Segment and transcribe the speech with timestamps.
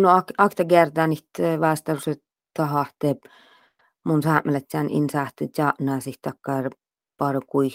[0.00, 1.28] no akta kertanit
[1.60, 2.22] vastaukset
[2.54, 3.16] tahahte
[4.04, 6.70] mun saamelatsään insähti jaana takkar
[7.16, 7.70] parkui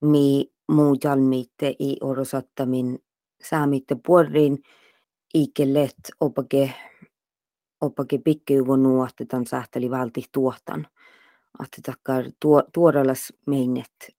[0.00, 2.98] mi muu jalmiitte i orosattamin
[3.42, 4.58] saamitte puorin
[5.34, 6.74] ikellet opake
[7.80, 10.86] opake pikkyuvon nuotte tan sähteli valti tuotan.
[11.58, 12.24] Att takkar
[12.72, 14.16] tuorelas meinet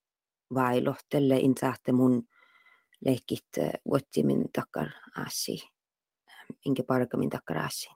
[0.54, 2.24] vailohtelle insähte mun
[3.06, 3.48] leikit
[3.90, 4.88] vuotsimin takkar
[5.18, 5.72] assi.
[6.66, 7.90] Inke parkamin takkar assi.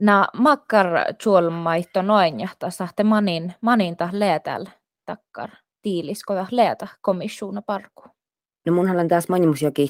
[0.00, 0.86] Na makkar
[1.22, 4.66] tjuolmaitto noin jahta sahte manin, maninta leetäl
[5.06, 5.50] takkar
[5.82, 8.02] tiiliskoja leeta komissiona parku.
[8.66, 9.88] No mun haluan taas manimusiakin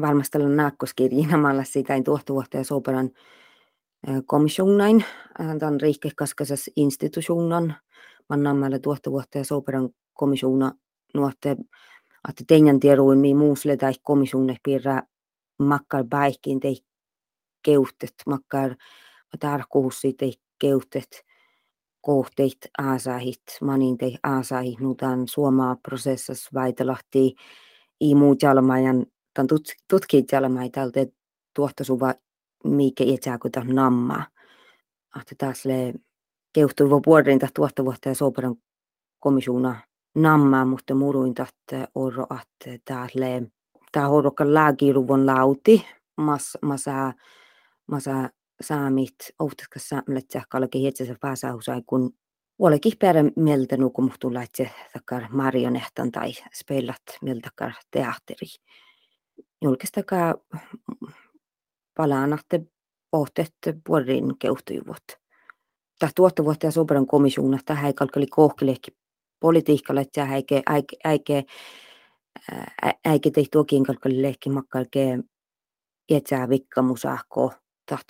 [0.00, 3.10] valmistella naakkoskirjinamalla sitä ei tuohtuvuotta ja soperan
[4.26, 5.04] komissionain,
[5.58, 7.74] tämän riikkekaskasas institutionan,
[8.28, 10.72] mannammalle tuohtuvuotta ja soperan komissiona
[11.14, 11.50] nuotte,
[12.28, 15.02] että teidän tieduin mi muusle tai komissione piirrä
[15.58, 16.76] makkar päihkiin tei
[17.62, 18.74] keuhtet, makkar
[19.40, 20.26] tarkkuus siitä
[20.58, 21.24] keuhtet,
[22.00, 27.34] kohteit aasahit, manin tei aasahit, nutan suomaa prosessas vaitelahti
[28.00, 29.46] i muut jalmajan, tan
[29.88, 31.06] tutkit jalmai tältä
[31.54, 32.14] tuohtasuva
[32.64, 34.26] mikä etsääkuta namma.
[35.20, 35.94] Että taas le
[36.52, 38.56] keuhtuiva vuoden tuotta vuotta ja soperan
[39.18, 39.80] komisuuna
[40.14, 43.42] namma, mutta muruin tahte oro, että taas le
[43.92, 47.12] tää horokka lääkiruvon lauti, mas, masa,
[47.88, 52.12] masa saamit, ohtaska saamlet sähkälläkin hetsässä pääsähusai, kun
[52.58, 57.50] Olekin perä mieltä nuku muhtuu laitse takar marionehtan tai speilat mieltä
[57.90, 58.46] teatteri.
[59.62, 60.34] Julkistakaa
[61.96, 62.60] palaanatte
[63.10, 65.04] pohtette puorin keuhtujuvut.
[65.98, 66.10] Tämä
[66.44, 68.90] vuotta ja sobran komisuuna, tämä ei kalkali kohkelehki
[69.40, 71.44] politiikalle, että äike, äike, äike,
[73.30, 75.18] tehty tuokin kalkali lehki makkalke
[76.08, 77.52] etsää vikkamusahko
[77.88, 78.08] taht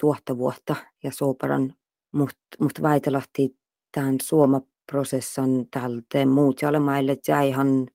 [0.00, 1.74] tuotta vuotta ja soparan
[2.12, 3.56] mut, mut väitelahti
[3.92, 7.86] tämän suomaprosessan tältä muut jalmaille jäihan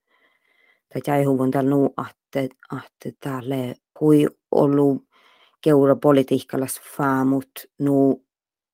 [0.94, 3.56] tai jäihuvun tällä nuu, että, että täällä
[3.94, 5.04] kui ollut
[5.62, 8.26] keurapolitiikkalas faamut, nu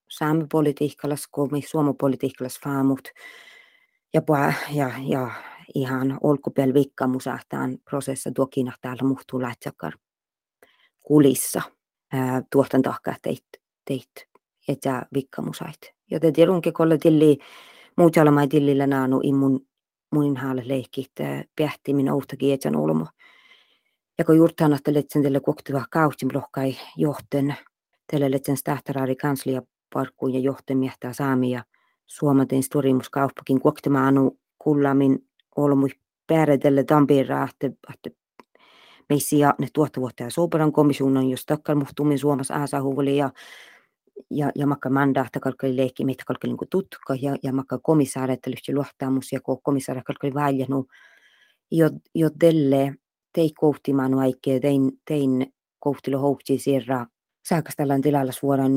[0.10, 3.10] saamipolitiikkalas, komi suomapolitiikkalas faamut,
[4.14, 4.22] ja,
[4.72, 5.32] ja, ja
[5.76, 9.94] ihan olkupel vikkamusahtaan prosessa tuokina täällä muhtuu lähtsäkar
[11.02, 11.62] kulissa
[12.52, 13.46] tuohtan tahkaa teit,
[13.86, 14.12] teit
[14.68, 15.94] etä vikkamusait.
[16.12, 17.38] Joten tiedunkin kolle tilli
[17.98, 19.66] muut jalmai tillillä naanu immun
[20.12, 23.06] munin haalle leikki, että pähtimin ouhtakin etän olmo.
[24.18, 27.56] Ja kun juurtaan letsen tälle koktiva kauhtim lohkai johten,
[28.12, 29.62] tälle letsen stähtärari kanslia
[29.94, 31.64] parkkuun ja johten miehtää saamia
[32.06, 35.20] suomaten storimus kauppakin koktima anu kullamin
[35.56, 35.90] olmui
[36.28, 38.19] päädelle tampira, että,
[39.10, 43.30] että meissä ne tuottavuutta ja soperan komissionan, jos takkar muhtumin Suomessa ääsähuvuli ja
[44.32, 48.50] ja, ja makka mandaata kalkali leikki, mitä kalkali niin tutka ja, ja makka komissaari, että
[48.50, 50.88] lyhti luottamus ja komissaari kalkali väljänu,
[51.72, 52.96] jo, jo delle
[53.34, 57.06] tei kohtimaan aikea, tein, tein kohtilo houkti sirra
[57.46, 58.72] saakastellaan tilalla suoraan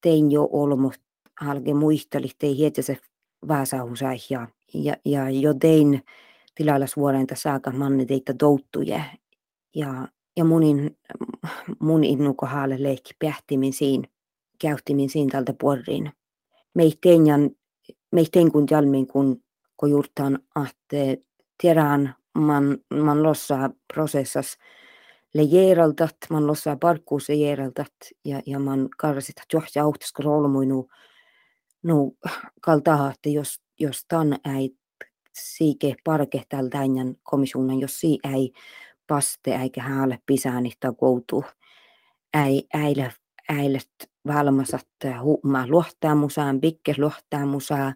[0.00, 0.92] tein jo olmo
[1.40, 2.96] halke muisteli, tei hietä se
[3.48, 6.02] vaasahusai ja, ja, ja jo tein
[6.54, 9.04] tilalla suoraan saaka manne teitä douttuje
[9.74, 10.98] ja, ja munin,
[11.78, 13.14] mun innuko haalle leikki
[14.58, 16.12] käyhtimin siinä tältä puoliin.
[16.74, 17.22] Meittein,
[18.12, 19.42] meittein kun jalmin kun,
[19.90, 21.18] juurtaan ahte
[21.60, 24.58] tiedään man, man lossa prosessas
[25.34, 27.92] le jeeraldat, man lossa parkkuuse jeeraldat
[28.24, 30.88] ja, ja man karsit johtaa auhtasko roolmuinu
[31.82, 32.12] no
[32.60, 34.76] kaltaa, että jos, jos tan ei
[35.32, 36.78] siike parke tältä
[37.22, 38.52] komisuunan, jos si ei
[39.12, 41.44] paste eikä häälle pisääni tai koutu,
[42.46, 43.12] ei äile,
[43.48, 44.88] äilet valmasat
[45.22, 47.94] huumaa luottaa musaan, pikke luottaa musaan,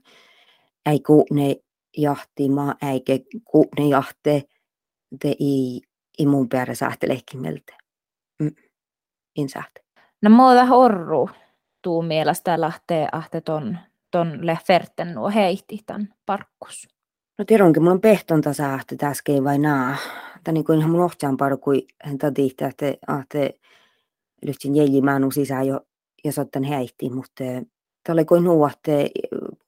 [0.87, 1.01] ei
[1.31, 1.57] ne
[2.51, 3.13] maa eikä
[3.45, 4.43] kuune jahte
[5.21, 5.81] te i,
[6.19, 7.77] i mun päällä sähtelehkin meiltä.
[8.43, 8.55] Mm.
[9.37, 9.81] In sähte.
[10.23, 11.31] No muuta horru
[11.83, 13.79] tuu mielestä lähtee ahte ton,
[14.11, 16.89] ton lehferten nuo heihti tämän parkkus.
[17.39, 19.97] No tiedonkin, mulla on pehtonta sähte täskein vai naa.
[20.47, 23.59] Tämä niin kuin ihan mun ohtsaan parkui, hän tadihti, että ahte
[24.47, 25.81] lyhtsin jäljimään sisään jo
[26.25, 27.45] ja sotten heihti, mutta
[28.07, 29.11] Tällä kuin nuotte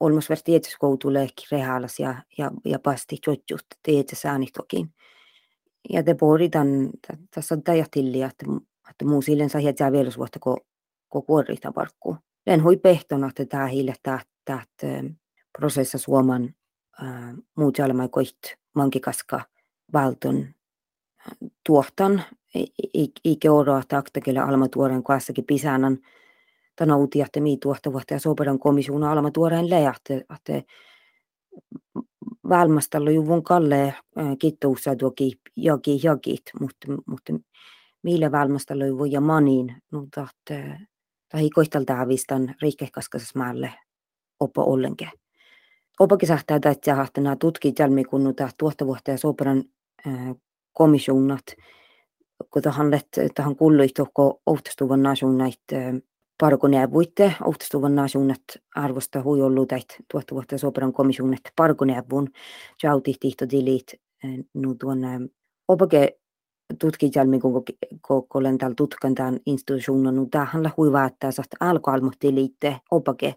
[0.00, 4.16] olmus värti tietyskoutulehki rehalas ja, ja, ja pasti jotjut teitä
[4.52, 4.94] tokin.
[5.90, 6.90] Ja te poritan,
[7.34, 8.46] tässä on täjähtilli, että,
[8.90, 10.56] että muu silleen saa jätsää vielä vuotta, kun
[11.08, 12.16] ko kuorita parkku.
[12.46, 13.94] Len hui pehtona, että tämä hiille
[14.44, 14.64] tämä
[15.58, 16.54] prosessa suoman
[17.02, 18.38] äh, muut jalmai koit
[18.74, 19.40] mankikaska
[19.92, 20.46] valton
[21.66, 22.22] tuohtan
[23.24, 25.98] Ike oroa taktakille alma tuoren kaassakin pisanan
[26.76, 28.58] tänä uutiatte mii tuohta vuotta ja soperan
[29.10, 30.62] alma tuoreen lejahte, että
[32.48, 33.94] valmastella juvun kalle
[34.38, 37.32] kittoussa tuoki joki jokit, mutta, mutta
[38.02, 40.28] millä valmastella juvun ja maniin, mutta
[41.28, 43.74] tai koistalta avistan riikkekaskasasmaalle
[44.40, 45.10] oppo ollenkin.
[46.00, 49.64] Opakin sahtaa, että nämä tutkit jälmi kun tuohta vuotta ja soperan
[50.78, 51.56] komisjonat,
[52.50, 55.94] kui tahan läht, tahan kuulla ihtohko ohtastuvan naasunnait äh,
[56.40, 62.30] parko neuvuitte ohtastuvan naasunnat arvosta hui ollut täit tuotta vuotta sopran komisjonat parko neuvun
[62.82, 63.94] jauti tihto dilit
[64.24, 65.20] äh, nu tuon äh,
[65.68, 66.18] opake
[66.80, 73.34] tutkijalmi kun olen täällä tutkan tämän instituution, no tähän la huivaa, että saat alkoalmohtiliitte opake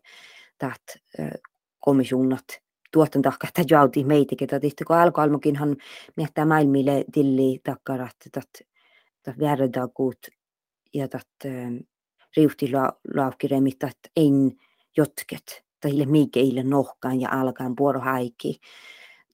[0.58, 0.84] taht
[1.80, 2.44] komissionat
[2.92, 5.76] komisuunnat tuotan tahka, että kun alkoalmokinhan
[6.18, 10.18] miettää maailmille tilli takkarat, että värdagut
[10.94, 11.52] ja att
[12.38, 12.72] riuhti
[13.16, 14.52] laukiremit että en
[14.98, 15.98] jotket tai
[16.40, 18.60] ille nohkaan ja alkaan haikki.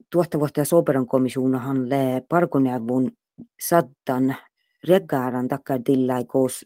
[0.10, 3.12] Tuotta vuotta soperan komisuunahan le parkonevun
[3.60, 4.36] sattan
[4.88, 6.66] reggaaran takkar tillai koos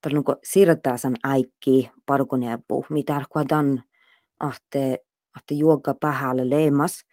[0.00, 3.82] talunko sirtaasan aikki parkonevu, mitä arkuadan
[4.40, 4.98] ahte,
[5.34, 7.04] ahte juoga pahalle leemas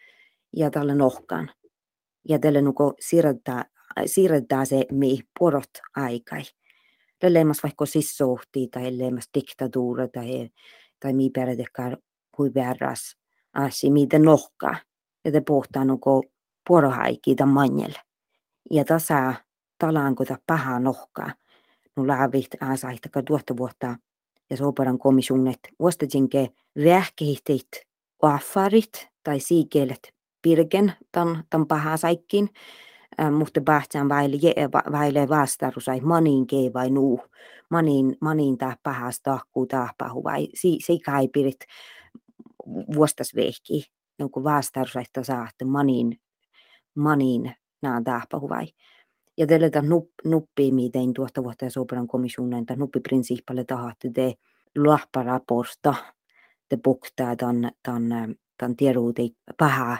[0.55, 1.51] ja tälle nohkaan.
[2.29, 3.63] Ja tälle nuko sirtaa
[4.05, 6.43] siirretään se mi porot aikai.
[7.23, 10.49] Leimas vaikka sissohti tai leimas diktatuura tai,
[10.99, 11.97] tai mi perätekään
[12.37, 13.17] hui verras
[13.53, 14.75] asi mitä nohkaa.
[15.25, 16.23] Ja te pohtaa nuko
[16.67, 17.99] porohaiki tämän manjelle.
[18.71, 19.33] Ja tasa
[19.77, 21.33] talaanko ta paha nohkaa.
[21.95, 23.95] Nu laavit aasaihtakaan tuotta vuotta
[24.49, 26.49] ja soparan komissionet vuostatinke
[26.83, 27.90] vähkehitteit
[28.21, 32.49] affarit tai siikelet pirgen tan, tan paha saikkin
[33.37, 34.37] mutta bahtsan vaille,
[34.91, 37.21] vaille vastarusai manin kei vai nuu.
[37.69, 41.59] Manin, manin tää pahas tahkuu tahpahu vai si, si kaipirit
[42.95, 43.91] vuostas vehki.
[44.19, 46.19] Joku vastarusaita saatte manin,
[46.95, 48.67] manin nää tahpahu vai.
[49.37, 54.33] Ja tällä nup, nuppi miten tuosta vuotta ja soperan komissionen tai nuppi prinsiippalle tahatte te
[54.77, 55.95] lahparaporsta
[56.71, 59.97] te buktaa tämän, tämän, tämän tieduuteen paha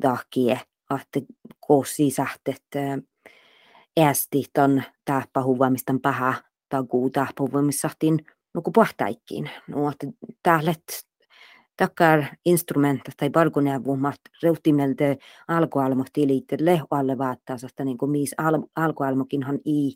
[0.00, 0.60] tahkie
[0.90, 1.08] att
[1.60, 2.64] koosi sähtet
[4.00, 6.34] äästi ton tahpahuvaamistan paha
[6.68, 9.50] taguu tahpahuvaamissahtin nuku pahtaikkiin.
[9.68, 10.06] No, että
[10.42, 10.82] tählet
[11.76, 15.16] takkar instrumentat tai parkuneuvomat reutimeltä
[15.48, 19.88] alkualmohti liitteelle alle vaattaa, että niin kuin miis al, alkualmokinhan i,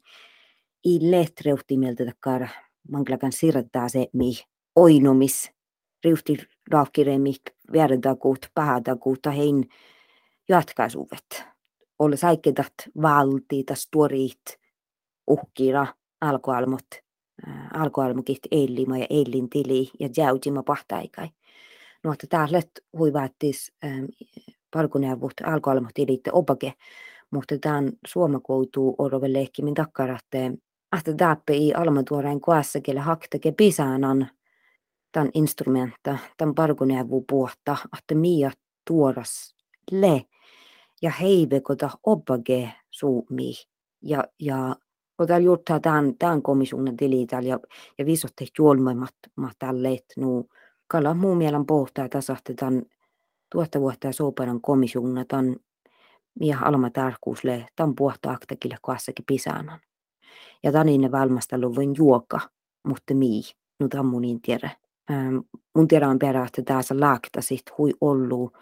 [0.85, 2.49] i let reutimeltä takkar
[2.91, 4.33] manklakan sirtaa se mi
[4.77, 5.60] oinumis
[6.05, 6.37] riuhti
[6.70, 7.43] raakiremit
[7.73, 9.64] väärätakuut, pahatakuut, hein
[10.49, 11.44] jatkaisuudet.
[11.99, 14.58] Olla säiketat valtiita, stuorit,
[15.26, 15.87] uhkira,
[16.20, 16.87] alkoalmot,
[17.75, 21.29] alkoalmukit eillima ja eillin tili ja jäytima pahtaikai.
[22.05, 22.62] No, että täällä
[22.99, 24.05] huivaattis ähm,
[24.70, 26.73] palkuneuvot alkoalmot tilitte opake,
[27.31, 30.58] mutta tämän suomakoutuu orove lehkimin takkarahteen.
[30.99, 34.31] Että täppä ei almatuoreen koassa, kelle haktake pisaanan
[35.12, 38.53] tämän instrumenta, tämän parkuneuvu puhta, että miä
[38.87, 39.55] tuoras
[39.91, 40.23] le
[41.03, 43.53] ja heivekota oppage suumi.
[44.03, 44.77] Ja, ja
[45.17, 47.61] kota juurtaa tämän, tämän komisuuden tilitällä ja,
[47.99, 49.14] ja viisotte juolmoimat
[49.59, 50.49] tälle, että nu
[50.87, 52.83] kala muu mielen pohtaa tasahte tämän
[53.52, 55.57] tuotta vuotta ja soparan komisuuden tämän
[56.40, 59.81] miä alma tarkkuusle tämän puhta aktakille kassakin pisanan.
[60.62, 62.40] Ja tänne valmastelu voin juoka,
[62.87, 63.43] mutta mii,
[63.81, 64.71] nu tämän mun tiedä.
[65.11, 65.37] Ähm,
[65.76, 68.57] mun tiedä on perä, että tässä laakta sit hui ollut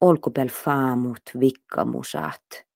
[0.00, 2.66] olkupel faamut vikkamusat.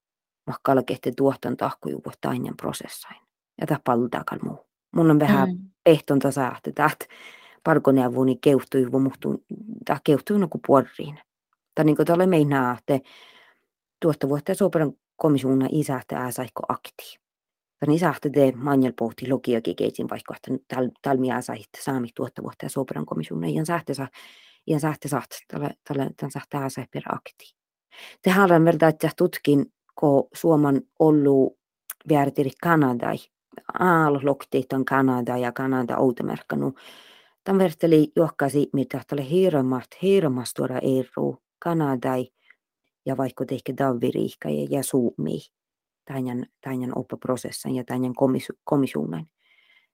[0.46, 3.20] Mahkalla kehti tuohtan tahkujuvu tainjan prosessain.
[3.60, 4.66] Ja tämä paltakal muu.
[4.92, 5.58] Mun on vähän mm.
[5.86, 7.06] ehtonta saahti, että
[7.64, 9.44] parkoneavuni keuhtui, muhtu,
[9.84, 11.20] tämä keuhtui noku puoriin.
[11.74, 13.08] Tai niin kuin tälle meinaa, että
[14.00, 17.20] tuosta vuotta soperan komisuuna isähtä ääsaikko akti.
[17.80, 22.70] Tän isähtä te manjal pohti logiakin keitsin vaikka, että talmi ääsaihti saami tuotta vuotta ja
[22.70, 23.48] soperan komisuuna.
[23.48, 24.08] Ja sähtä saa
[24.66, 25.30] ja sähti saht
[25.86, 27.54] tämän sähti ääsä per akti.
[28.22, 31.58] Te haluan verta, että tutkin, ko Suoman ollu
[32.08, 33.16] vääritiri Kanadai.
[33.78, 36.74] Aal loktiit on Kanada ja Kanada outomerkkanu.
[37.44, 42.28] Tämän verteli johkasi, mitä tälle hirmat, hirmas tuoda eru Kanadai
[43.06, 45.40] ja vaikka tehkä davviriikka ja, ja suumi
[46.12, 48.12] tämän, tämän oppaprosessan ja tämän
[48.64, 49.26] komisuunan.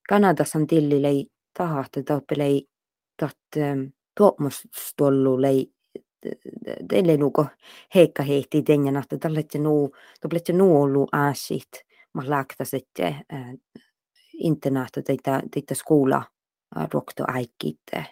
[0.08, 1.26] Kanadassa on tillilei
[1.58, 2.68] tahahti tappelei
[3.16, 3.38] tat
[4.16, 5.48] tuomustollulle
[6.88, 7.46] teille nuko
[7.94, 11.68] heikka heihti tenjan, että tälle nu, tälle nu ollut aasit,
[12.12, 13.16] ma läkta sitten
[14.32, 16.22] internaata teitä, teitä skola
[16.94, 18.06] rokto aikitte.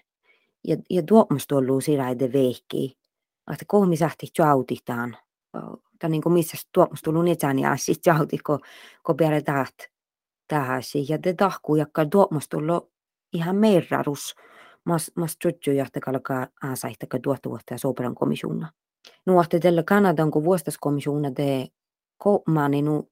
[0.69, 2.99] Ja, ja tuomasta ollut siraide vehki,
[3.53, 4.27] että kohmi sähti.
[6.05, 6.57] Tai niin kuin missä
[7.07, 8.59] ollut niitä ja sitten jauti, kun,
[9.07, 9.75] kun perä taht
[10.49, 10.83] tähän.
[11.09, 12.93] Ja te tahkuu, jakka tuomasta ollut
[13.33, 14.35] ihan merrarus.
[14.85, 18.73] Mas, mas tuttu jahtakalka aasaihtakaa tuotta vuotta ja soperan komissiona.
[19.27, 21.69] Nuohte tällä Kanadan, kun vuostaskomissiona te
[22.17, 23.11] koomani, nu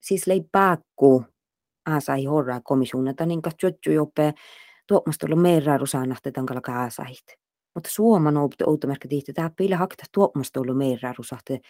[0.00, 1.24] siis lei pääkku
[1.86, 4.34] aasai horraa komissiona, tai niin kuin tuttu joppe
[4.86, 7.43] tuomasta ollut merraru saanahte tankalla kaasahit.
[7.74, 11.60] Mutta suoman outomerkki tihti, tämä pillä hakta tuomasta ollut merraru sahte,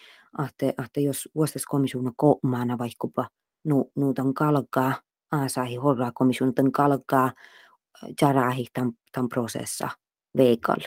[0.48, 3.28] että, että jos vuostaskomissiona koomana vaikkapa
[3.64, 4.94] nu, nu tan kalkaa
[5.32, 7.32] aasai horraa komissiona, tan kalkaa
[8.22, 9.88] jarahi tämän, tämän prosessa
[10.36, 10.80] veikal.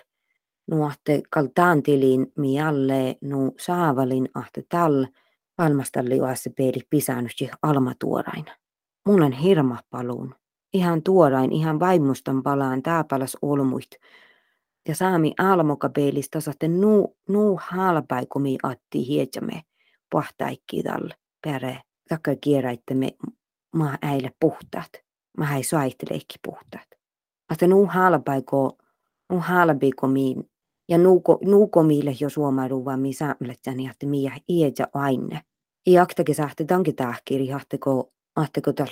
[0.67, 5.05] Nu ahte kaltaan tilin mi alle nu saavalin ahte tal
[5.57, 8.45] valmastalli oasse peedi pisäännösti almatuorain.
[9.05, 10.35] Mulla on hirma paluun.
[10.73, 13.89] Ihan tuorain, ihan vaimustan palaan tääpäläs olmuit.
[14.87, 19.61] Ja saami almoka peilistä saatte nu, nu halpaikumi atti hietsämme
[20.11, 21.09] pahtaikki tal
[21.43, 21.81] pere.
[22.09, 22.93] Takka kierräitte
[23.75, 24.89] maa äile puhtaat.
[25.37, 26.87] Mä ei saitteleikki puhtaat.
[27.51, 28.77] Että nu halpaiko,
[29.29, 30.49] nu halpaiko miin.
[30.89, 35.41] Ja nuuko, nuuko miille jo suomairu vaan mi saamletsäni, että miä iäjä aine.
[35.85, 38.87] I aktake sahte tanke tahkiri, hahteko, hahteko tal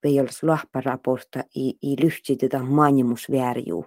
[0.00, 3.86] peijollas lahparaporta i, i lyhtsitetä mainimusvärjuu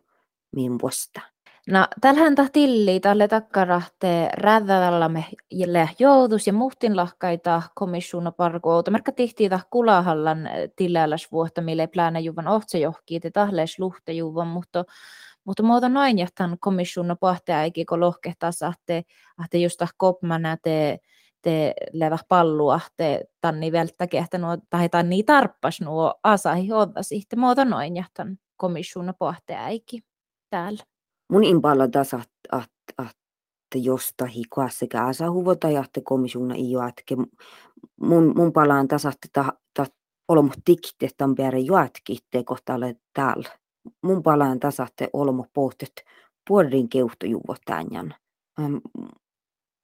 [0.55, 1.34] miin vuosta.
[1.71, 5.09] No, tällähän tilli tälle takkarahte rädävällä
[5.51, 8.91] jelle joutus ja muhtin lahkaita komissiona parkoota.
[8.91, 14.47] Merkka tihti tah kulahallan tilälläs vuotta, mille pläänä juvan ohtse johkii te tahlees luhte juvan,
[14.47, 14.85] mutta
[15.43, 17.57] mutta muuta noin jähtän komissiona pahtea
[17.89, 19.03] kun lohkehtaa sahte,
[19.45, 20.99] että just kopmana te
[21.41, 27.35] te levä pallua, te tanni välttäkin, että nuo, tai tanni tarppas nuo asahi odasi, te
[27.35, 29.59] muuta noin jähtän komissiona pahtea
[30.49, 30.83] täällä
[31.31, 32.65] mun impalla tässä, että,
[32.99, 37.15] että jostahi sekä asa huvota ja että komissuna i joatke.
[38.01, 39.27] Mun, mun palaan että
[39.73, 39.85] ta,
[40.27, 43.49] olmo tikte tämän perään joatkitte kohtalle täällä.
[44.03, 45.91] Mun palaan että olmo pohtet
[46.47, 48.15] puolin keuhtojuvot tämän.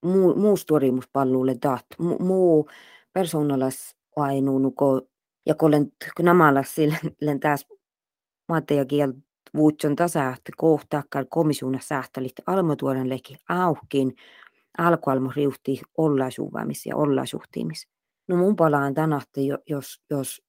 [0.05, 1.85] Muu, storimus pallulle dat.
[2.19, 2.69] Muu
[3.13, 5.01] persoonalas ainuunuko
[5.45, 6.97] ja kun olen namalla sille
[7.39, 7.67] taas
[8.49, 14.15] mateja kieltä vuutson tasahti kohtaakkaan komissiona sähtälit almotuoren leki auhkin
[14.77, 17.87] alkualmo riuhti ollaisuuvamis ja ollaisuhtimis.
[18.27, 20.41] No mun palaan tänahti, jos, jos,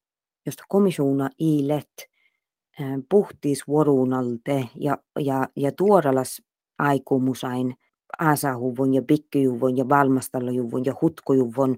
[0.45, 2.09] jos komissiona iilet
[3.09, 6.41] puhtis vuoruunalte ja, ja, ja tuoralas
[6.79, 7.75] aikuumusain
[8.19, 11.77] asahuvun ja pikkijuvun ja valmastalojuvun ja hutkojuvun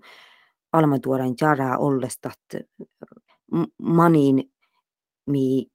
[0.72, 2.40] almatuoren jaraa ollestat
[3.82, 4.52] maniin
[5.26, 5.68] mi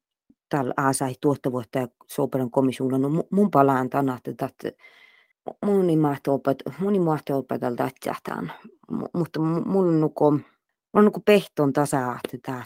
[0.50, 2.98] tal aasai tuottavuutta ja soperan komissiolla.
[2.98, 4.72] No mun palaan tänä, että
[5.66, 8.52] moni mahto opet, moni mahto opetelta tähtään.
[9.14, 10.26] Mutta mulla nuko,
[10.92, 12.64] on nuko pehton tasa, että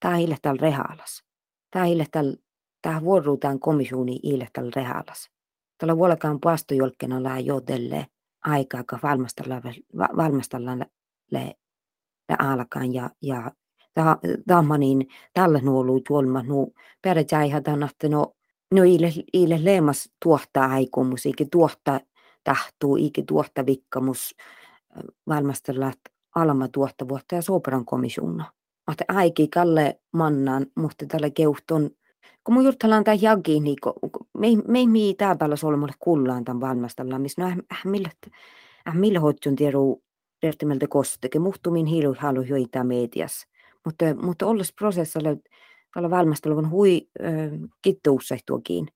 [0.00, 1.24] tämä ei tällä rehalas.
[1.70, 2.36] Tämä ei tällä,
[2.82, 5.30] tämä vuoruutaan komissioni ei tällä rehalas.
[5.78, 8.06] Tällä vuolekaan pastojolkkena lää jotelle
[8.44, 9.62] aikaa, kun valmistellaan,
[10.16, 10.86] valmistellaan
[11.30, 11.54] le,
[12.28, 13.52] le alkaan ja, ja
[14.78, 18.34] niin tällä nuolu tuolma nu peräjäihätän, että no,
[18.74, 22.00] no ile, ile leemas tuottaa aikomus, eikä tuottaa
[22.44, 24.34] tahtuu, eikä tuottaa vikkamus
[25.26, 25.92] valmistella
[26.34, 26.68] alma
[27.08, 28.52] vuotta ja sopran komissiona.
[28.92, 31.90] Että aiki kalle mannan, mutta tällä keuhton
[32.44, 33.76] kun mun juurtellaan tämä jagi, niin
[34.38, 34.46] me,
[34.78, 38.10] ei mii täällä solmulle kullaan tämän valmistellaan, missä no äh, millä,
[38.88, 40.02] äh, millä hoitsun tiedu
[40.42, 43.48] Rehtimeltä kosteke, muhtumin hiilu halu joita mediassa.
[43.88, 45.28] Mutta, mutta olles prosessilla
[45.94, 48.88] tällä valmisteluvan hui äh, kittuussehtuakin.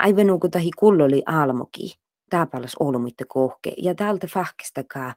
[0.00, 1.94] Aivan nuku tahi kulloli almoki.
[2.30, 3.74] Tääpäläs olmuitte kohke.
[3.78, 5.14] Ja täältä fahkistakaa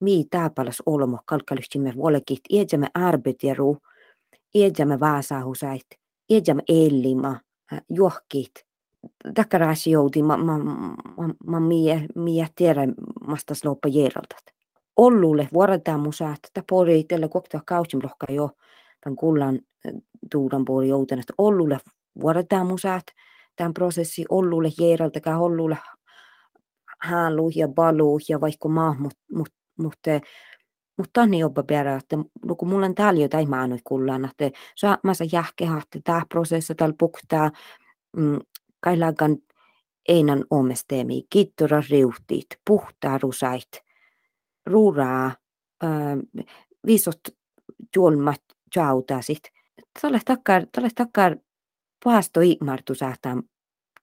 [0.00, 2.40] mii tääpäläs olmo kalkkalystimme vuolekit.
[2.52, 3.76] Iedjämme arbetjeru.
[4.54, 5.86] Iedjämme vaasahusait.
[6.30, 7.40] Iedjämme ellima.
[7.88, 8.52] Juohkit.
[9.34, 12.80] Takaraasi jouti ma, ma, ma, ma mie, mie tiedä
[13.26, 14.61] mastas loppa jeraltat
[14.96, 18.50] ollulle vuorotaan musaat, että pori tällä kokta kautsin lohka jo
[19.00, 19.60] tämän kullan
[20.30, 21.78] tuudan puoli että ollulle
[22.20, 23.04] vuorotaan musaat,
[23.56, 25.78] tämän prosessi ollulle jeeraltakaan ollulle
[27.02, 29.94] haalu ja balu ja vaikka maa, mutta mut, mut,
[30.98, 32.16] mutta niin jopa perä, että
[32.58, 36.96] kun mulla on täällä jotain maanut kullaan, että saa mä saa jähkehahti tämä prosessi täällä
[36.98, 37.50] puktaa,
[38.16, 38.38] mm,
[38.80, 39.36] kailagan
[40.08, 43.68] einan omesteemi, kittora riuhtit, puhtaa rusait,
[44.66, 45.36] ruuraa,
[46.86, 47.20] viisot
[47.96, 48.42] julmat
[48.76, 49.42] jautasit.
[50.02, 50.20] Tälle
[50.94, 51.36] takkar,
[52.04, 53.42] paasto imartu saattaa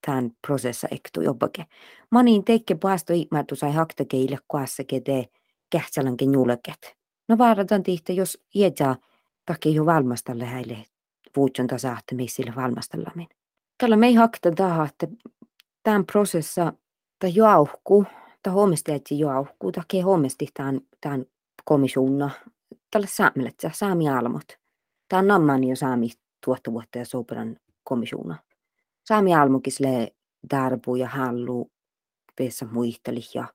[0.06, 1.66] tämän prosessa ektu jobbake.
[2.12, 5.26] Manin teikke paasto imartu sai haktakeille kuassa kede
[5.70, 6.98] kähtsälankin julket.
[7.28, 8.96] No vaarataan tihtä, jos iäjää
[9.46, 10.86] takia jo valmastalle häille
[11.36, 13.28] vuutson tasahte missille valmastallamin.
[13.78, 15.08] Tällä me ei hakta taha, että
[15.84, 16.74] tämän prosessa
[17.20, 18.06] ta jauhku,
[18.44, 21.26] ta huomesti, että jauhku, ta ke huomesti tämän, tämän
[21.66, 22.30] komissiona,
[22.92, 24.58] tällä saamelet, saami almot.
[25.10, 26.10] Tämä on nammani jo saami
[26.46, 28.36] tuotta vuotta ja sopran komissiona.
[29.08, 30.14] Saami almukisle
[30.52, 31.72] darbu ja hallu
[32.36, 33.48] peessä muisteli ja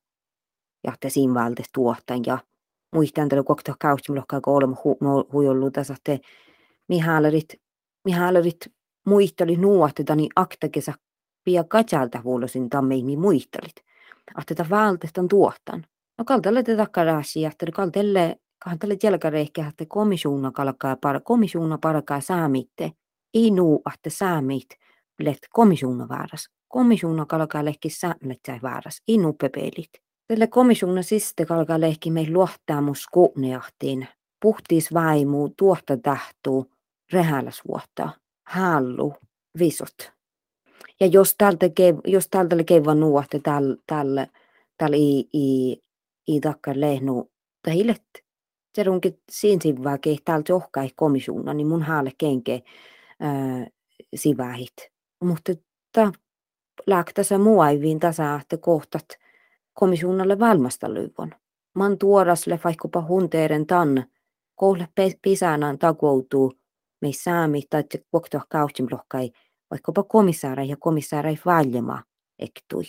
[0.83, 2.37] ja te siinä valte tuottan ja
[2.93, 4.75] muistan tällä kokta kausti mulla kolme
[5.33, 6.19] huijollu tässä te
[6.87, 7.53] mihalerit
[8.05, 8.73] mihalerit
[9.05, 10.93] muisteli nuohteta niin aktakesa
[11.43, 13.75] pia katsalta huulosin tammeimi muistelit.
[14.35, 15.85] Ahteta valtestan tuottan.
[16.17, 22.91] No kaltalle te takkaraasi, että kaltalle kahtelle jälkärehkä, että komisuuna kalkaa para, komisuuna parakaa saamitte.
[23.33, 24.67] Ei nuu, että saamit
[25.19, 26.49] let komisuuna vaaras.
[26.67, 29.01] Komisuuna kalkaa lehki saamit vaaras.
[29.07, 29.89] Ei nuu pepelit.
[30.27, 34.07] Tälle komisuuna siste kalkaa lehki mei luottamus kuunneahtiin.
[34.41, 36.71] Puhtiis vaimu, tuotta tahtuu,
[37.13, 38.09] rehäläsvuotta,
[38.47, 39.13] hallu,
[39.59, 40.14] visot.
[40.99, 44.27] Ja jos tältä kev, jos tältä keva nuohte tällä tällä
[44.77, 45.77] tällä i i
[46.27, 48.03] i takkar lehnu tahillet.
[48.75, 52.63] Se runkin siinä sivaa ke täältä johkai komisuuna, niin mun haalle kenke
[53.19, 53.67] ää,
[54.15, 54.73] sivähit.
[55.23, 55.51] Mutta
[55.91, 56.11] ta
[56.87, 59.05] lääktäsä muaiviin tasa, että kohtat
[59.73, 61.31] komisuunalle valmasta lyvon.
[61.75, 64.05] Man tuorasle vaikkapa hunteeren tan,
[64.55, 64.87] kohle
[65.21, 66.53] pisänään takoutuu,
[67.01, 69.31] me saami tai koktoa kausimlohkai
[69.71, 72.03] vaikkapa komissaarai ja komissaarai valjema
[72.39, 72.83] ektui.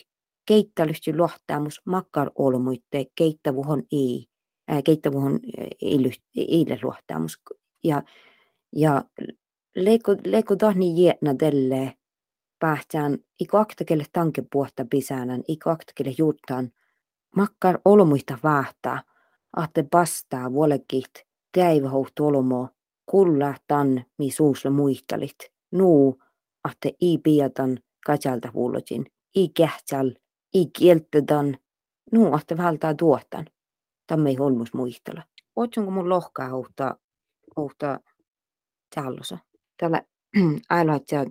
[0.47, 4.27] Keittälysty luottamus makkar olmuitte keittävuhon ei,
[4.69, 5.41] ää, keittävuhon
[6.37, 7.43] eille luottamus.
[7.85, 8.03] Ja,
[8.73, 9.05] ja
[9.77, 11.95] leiko, leiko tahni jietna tälle
[12.59, 16.71] pähtään, iko aktakelle tankepuotta pisänän, iko aktakelle juuttaan,
[17.37, 19.03] makkar olmuita vaahtaa,
[19.57, 21.11] ahte bastaa vuolekit,
[21.53, 22.69] täivähouhtu olmo,
[23.07, 25.37] kulla tan, mi suusle muistalit,
[25.71, 26.23] nuu,
[26.67, 30.11] ahte i piatan katsalta huulotin, i kähtsal,
[30.55, 31.59] i kieltetan,
[32.13, 33.47] nuu ahte valtaa tuotan.
[34.07, 35.23] Tämä ei holmus muistella.
[35.57, 36.97] Otsunko mun lohkaa ohtaa,
[37.57, 37.99] ohtaa
[38.95, 39.39] tallosa.
[39.77, 40.03] Tällä
[40.71, 41.25] ailaatsia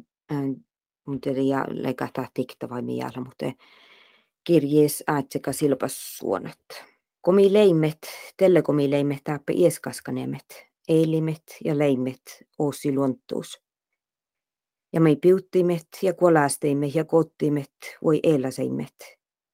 [1.08, 3.46] mun tiedä ja leikata tikta vai miellä, mutta
[4.44, 6.60] kirjees aatseka silpas suonat.
[7.22, 7.98] Komi leimet,
[8.38, 12.22] tälle komi leimet taappe ieskaskanemet, eilimet ja leimet
[12.60, 13.65] oossi luontuus.
[14.96, 18.96] Ja me piuttimet ja kuolasteimet ja kottimet voi eläseimet.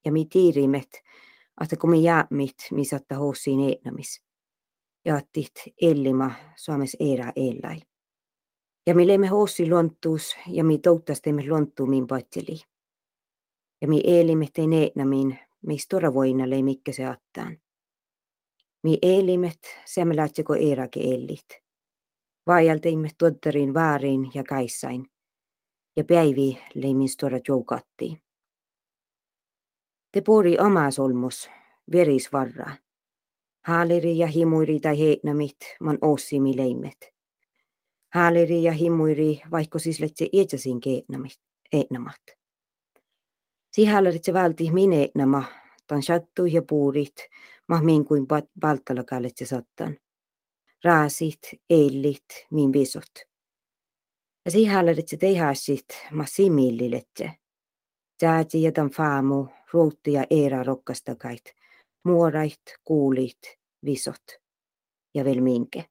[0.06, 0.90] Ja me tiirimet,
[1.64, 4.22] että kun me jäämit, mi satta hossiin eenamis.
[5.06, 5.52] Ja attit
[5.82, 7.82] ellima suomes erä eläi.
[8.88, 12.62] Ja me leimme hossi luontuus ja me toutasteimme luontuumin patseli.
[13.82, 17.58] Ja me eelimet ei neenamin, me stora voina lei mikä se attaan.
[18.84, 21.48] Mi eelimet, se me laatseko eräke ellit.
[22.48, 25.06] Vaajalteimme tuottarin väärin ja kaissain
[25.96, 28.22] ja päivi leimin stora joukatti.
[30.12, 31.50] Te pori oma solmus,
[31.92, 32.76] verisvarra.
[33.68, 37.14] Haaliri ja himuiri tai heinamit man ossimi leimet.
[38.14, 40.80] Haaliri ja himuiri vaikka siis letse ietsäsin
[41.72, 42.22] keenamat.
[43.72, 45.44] Sihallerit se valti mine nama,
[45.88, 47.16] tan sattu ja puurit,
[47.82, 48.28] min kuin
[48.62, 49.98] valtalakalle se sattan.
[50.84, 53.31] Raasit, eilit, min visot.
[54.46, 54.52] Ja
[55.20, 57.32] teihäsit ma similliletse.
[58.20, 61.54] Tääti jätän faamu, ruutti ja eera rokkastakait,
[62.04, 63.40] muorait, kuulit,
[63.86, 64.24] visot
[65.14, 65.86] ja vielä minke.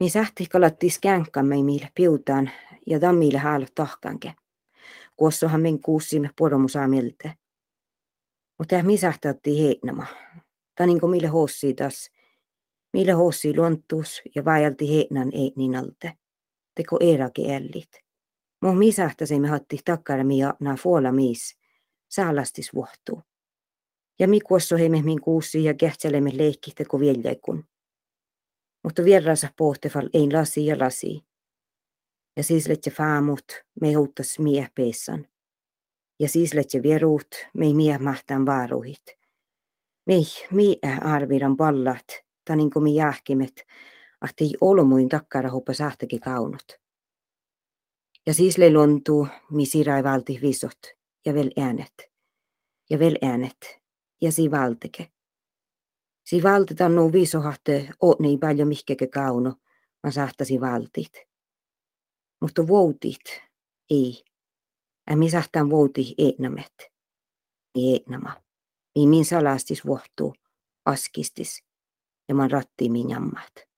[0.00, 2.50] Mi sähti kalattis känkkämme millä piutaan
[2.86, 4.34] ja tammille haalla tahkanke.
[5.16, 7.34] Kuossohan men kuussimme poromusaa miltä.
[8.58, 10.06] Mutta mi sähtätti heinäma.
[10.74, 12.10] Ta niin mille hossi tas.
[12.92, 16.21] Mille hossi luontuus ja vajalti heinän ei niin alte
[16.74, 17.90] teko erake ällit.
[18.62, 21.58] Mo misähtäsemme hatti takkara mia na fuola mis,
[22.08, 23.22] saalastis vuohtuu.
[24.18, 27.64] Ja mi kuosso heimme min kuussi ja kehtselemme leikki teko viljeikun.
[28.84, 31.24] Mutta vierransa pohtefal ein lasi ja lasi.
[32.36, 33.44] Ja siis letse faamut,
[33.80, 35.26] me houttas mie peessan.
[36.20, 39.02] Ja siis letse vieruut, me mie mahtaan vaaruhit.
[40.06, 42.04] Mei, mie arviran pallat,
[42.44, 43.66] tanin kuin mi jahkimet,
[44.22, 46.72] ahti olmuin takkara huppa sahtaki kaunut.
[48.26, 50.78] Ja siis le lontuu, mi sirai valti visot,
[51.26, 52.10] ja vel äänet,
[52.90, 53.80] ja vel äänet,
[54.20, 55.12] ja si valtike.
[56.24, 59.54] Si valtitan nuo viisohahte oot niin paljon mihkekö kauno,
[60.02, 61.12] mä sahtasi valtit.
[62.40, 63.42] Mutta voutit
[63.90, 64.24] ei.
[65.10, 66.74] Ja mi sahtan vouti eetnamet.
[67.74, 68.42] Ei eetnama.
[68.94, 70.34] Niin min salastis vuohtuu
[70.84, 71.64] askistis
[72.28, 73.68] ja man ratti min jammat.